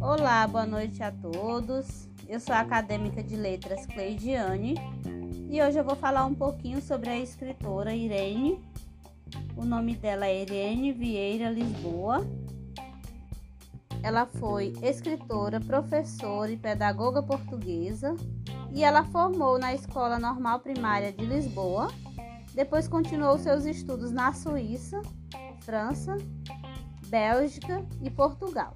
[0.00, 2.08] Olá, boa noite a todos.
[2.28, 4.74] Eu sou a acadêmica de letras Cleidiane
[5.50, 8.60] e hoje eu vou falar um pouquinho sobre a escritora Irene.
[9.56, 12.26] O nome dela é Irene Vieira Lisboa.
[14.02, 18.14] Ela foi escritora, professora e pedagoga portuguesa
[18.72, 21.88] e ela formou na Escola Normal Primária de Lisboa.
[22.54, 25.02] Depois continuou seus estudos na Suíça,
[25.66, 26.16] França,
[27.08, 28.72] Bélgica e Portugal,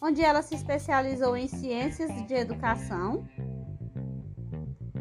[0.00, 3.26] onde ela se especializou em ciências de educação.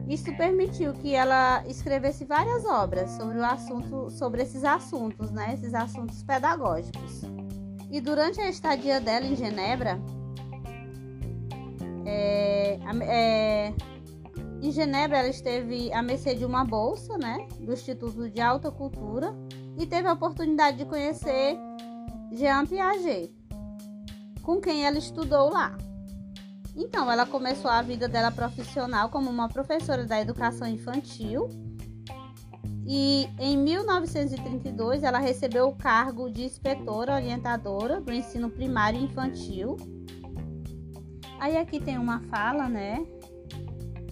[0.08, 5.74] Isso permitiu que ela escrevesse várias obras sobre o assunto, sobre esses assuntos, né, esses
[5.74, 7.24] assuntos pedagógicos.
[7.92, 10.00] E durante a estadia dela em Genebra,
[12.06, 13.74] é, é,
[14.62, 19.36] em Genebra, ela esteve à mercê de uma bolsa, né, do Instituto de Alta Cultura
[19.78, 21.58] e teve a oportunidade de conhecer
[22.32, 23.34] Jean Piaget,
[24.42, 25.78] com quem ela estudou lá.
[26.76, 31.48] Então, ela começou a vida dela profissional como uma professora da educação infantil
[32.86, 39.76] e em 1932 ela recebeu o cargo de inspetora orientadora do ensino primário infantil.
[41.40, 43.06] Aí aqui tem uma fala, né,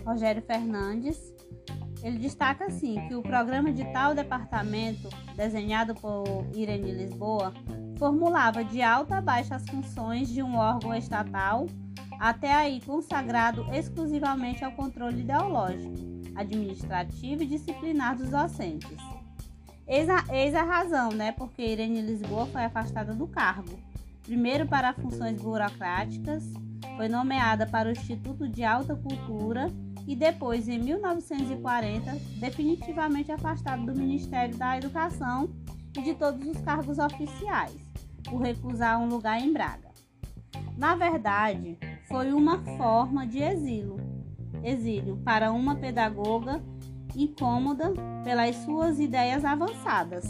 [0.05, 1.34] Rogério Fernandes,
[2.05, 7.51] ele destaca assim que o programa de tal departamento, desenhado por Irene Lisboa,
[7.97, 11.65] formulava de alta a baixa as funções de um órgão estatal,
[12.19, 15.95] até aí consagrado exclusivamente ao controle ideológico,
[16.35, 18.99] administrativo e disciplinar dos docentes.
[19.87, 23.79] Eis a, eis a razão, né, porque Irene Lisboa foi afastada do cargo.
[24.21, 26.43] Primeiro para funções burocráticas,
[26.95, 29.71] foi nomeada para o Instituto de Alta Cultura
[30.07, 35.49] e depois, em 1940, definitivamente afastado do Ministério da Educação
[35.97, 37.75] e de todos os cargos oficiais,
[38.23, 39.89] por recusar um lugar em Braga.
[40.77, 43.97] Na verdade, foi uma forma de exílio,
[44.63, 46.61] exílio para uma pedagoga
[47.15, 50.25] incômoda pelas suas ideias avançadas.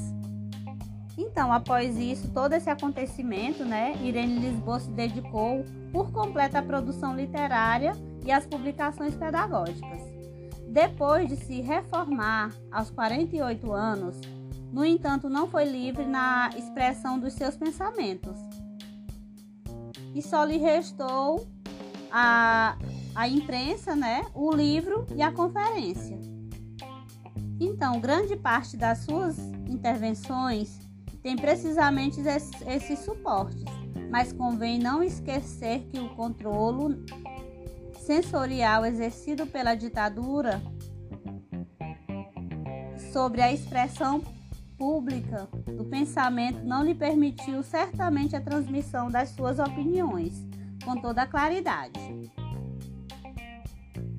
[1.18, 7.16] Então, após isso, todo esse acontecimento, né, Irene Lisboa se dedicou por completo à produção
[7.16, 7.94] literária
[8.26, 10.02] e as publicações pedagógicas.
[10.68, 14.20] Depois de se reformar aos 48 anos,
[14.74, 18.38] no entanto, não foi livre na expressão dos seus pensamentos.
[20.14, 21.48] E só lhe restou
[22.12, 22.78] a,
[23.16, 26.20] a imprensa, né, o livro e a conferência.
[27.58, 29.38] Então, grande parte das suas
[29.70, 30.85] intervenções
[31.26, 32.22] tem precisamente
[32.68, 33.64] esses suportes,
[34.12, 37.04] mas convém não esquecer que o controle
[37.98, 40.62] sensorial exercido pela ditadura
[43.12, 44.22] sobre a expressão
[44.78, 50.46] pública do pensamento não lhe permitiu certamente a transmissão das suas opiniões
[50.84, 52.00] com toda claridade.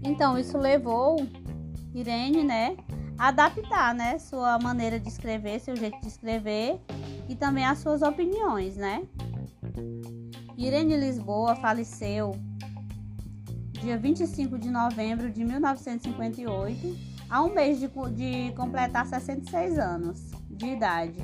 [0.02, 1.24] Então isso levou
[1.94, 2.76] Irene, né,
[3.18, 6.80] adaptar, né, sua maneira de escrever, seu jeito de escrever
[7.28, 9.06] e também as suas opiniões, né?
[10.56, 12.32] Irene Lisboa faleceu
[13.80, 16.96] dia 25 de novembro de 1958,
[17.28, 21.18] a um mês de, de completar 66 anos de idade.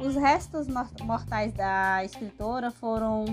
[0.00, 0.66] Os restos
[1.02, 3.24] mortais da escritora foram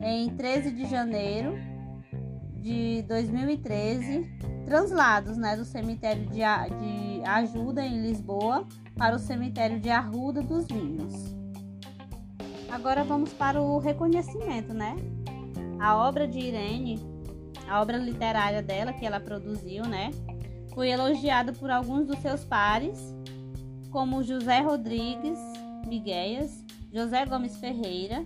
[0.00, 1.54] em 13 de janeiro
[2.60, 4.24] de 2013
[4.64, 10.66] translados né, do cemitério de, de Ajuda em Lisboa para o cemitério de Arruda dos
[10.66, 11.14] Vinhos.
[12.70, 14.96] Agora vamos para o reconhecimento, né?
[15.80, 17.14] A obra de Irene
[17.68, 20.10] a obra literária dela que ela produziu, né?
[20.74, 23.14] Foi elogiada por alguns dos seus pares,
[23.90, 25.38] como José Rodrigues
[25.86, 28.24] Miguéias, José Gomes Ferreira,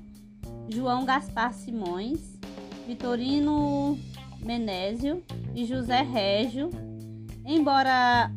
[0.69, 2.39] João Gaspar Simões,
[2.87, 3.99] Vitorino
[4.41, 5.23] Menésio
[5.55, 6.71] e José Régio.
[7.45, 8.31] Embora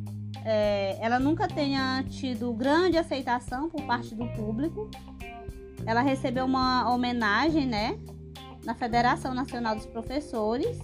[0.45, 4.89] é, ela nunca tenha tido grande aceitação por parte do público,
[5.85, 7.97] ela recebeu uma homenagem, né,
[8.63, 10.77] na Federação Nacional dos Professores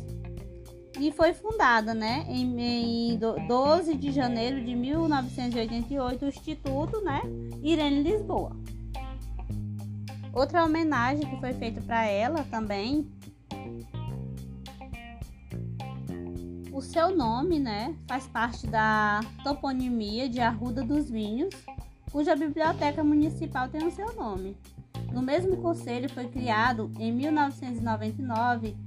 [1.00, 7.22] e foi fundada né, em, em 12 de janeiro de 1988 o Instituto né,
[7.62, 8.56] Irene Lisboa.
[10.34, 13.08] Outra homenagem que foi feita para ela também,
[16.78, 21.50] o seu nome né, faz parte da toponimia de Arruda dos Vinhos,
[22.12, 24.56] cuja biblioteca municipal tem o seu nome.
[25.12, 28.78] No mesmo conselho foi criado em 1999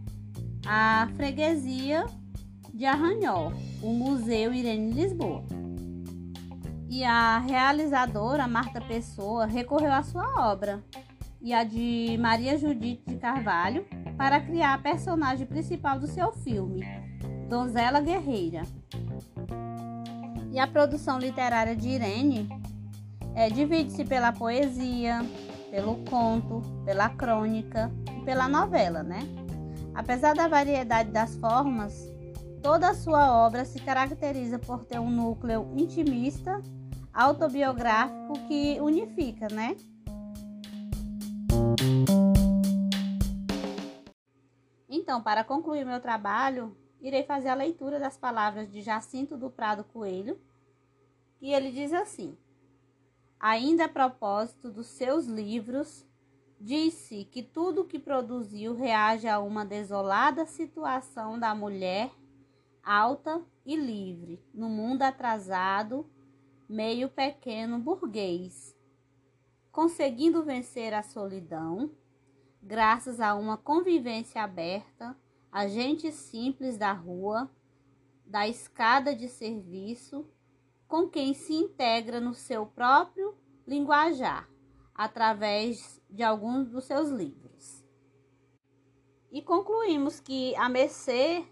[0.64, 2.06] a freguesia
[2.72, 3.52] de Arranhol,
[3.82, 5.42] o Museu Irene Lisboa.
[6.88, 10.80] E a realizadora Marta Pessoa recorreu à sua obra
[11.42, 13.84] e a de Maria Judite de Carvalho
[14.16, 16.84] para criar a personagem principal do seu filme,
[17.50, 18.62] Donzela Guerreira.
[20.52, 22.48] E a produção literária de Irene
[23.34, 25.18] é, divide-se pela poesia,
[25.68, 29.18] pelo conto, pela crônica e pela novela, né?
[29.92, 31.92] Apesar da variedade das formas,
[32.62, 36.62] toda a sua obra se caracteriza por ter um núcleo intimista,
[37.12, 39.74] autobiográfico que unifica, né?
[44.88, 49.84] Então, para concluir meu trabalho, irei fazer a leitura das palavras de Jacinto do Prado
[49.84, 50.38] Coelho,
[51.40, 52.36] e ele diz assim:
[53.38, 56.06] Ainda a propósito dos seus livros,
[56.60, 62.10] disse que tudo que produziu reage a uma desolada situação da mulher
[62.82, 66.06] alta e livre no mundo atrasado,
[66.68, 68.76] meio pequeno burguês,
[69.72, 71.90] conseguindo vencer a solidão,
[72.62, 75.16] graças a uma convivência aberta,
[75.52, 77.50] a gente simples da rua,
[78.24, 80.26] da escada de serviço,
[80.86, 83.36] com quem se integra no seu próprio
[83.66, 84.48] linguajar,
[84.94, 87.84] através de alguns dos seus livros.
[89.30, 91.44] E concluímos que, a mercê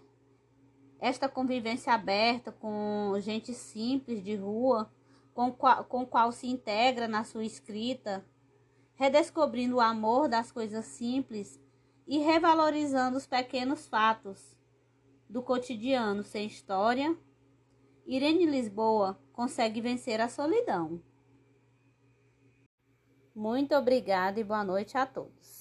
[0.99, 4.91] esta convivência aberta com gente simples de rua,
[5.33, 8.25] com qual, com qual se integra na sua escrita,
[8.95, 11.57] redescobrindo o amor das coisas simples
[12.09, 14.57] e revalorizando os pequenos fatos
[15.29, 17.15] do cotidiano sem história,
[18.03, 20.99] Irene Lisboa consegue vencer a solidão.
[23.35, 25.58] Muito obrigada e boa noite a todos.